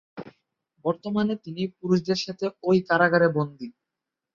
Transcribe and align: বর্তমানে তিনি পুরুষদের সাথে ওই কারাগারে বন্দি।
বর্তমানে 0.85 1.33
তিনি 1.45 1.63
পুরুষদের 1.77 2.19
সাথে 2.25 2.45
ওই 2.63 2.77
কারাগারে 2.89 3.27
বন্দি। 3.37 3.67